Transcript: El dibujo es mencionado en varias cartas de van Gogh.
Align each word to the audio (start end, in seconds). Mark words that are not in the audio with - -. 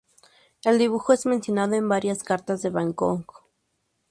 El 0.63 0.79
dibujo 0.79 1.13
es 1.13 1.27
mencionado 1.27 1.75
en 1.75 1.87
varias 1.87 2.23
cartas 2.23 2.63
de 2.63 2.71
van 2.71 2.91
Gogh. 2.93 3.43